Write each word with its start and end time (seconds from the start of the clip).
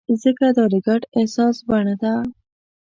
ځکه 0.21 0.45
دا 0.57 0.65
د 0.73 0.75
ګډ 0.87 1.01
احساس 1.17 1.55
بڼه 1.67 1.95
ده. 2.01 2.13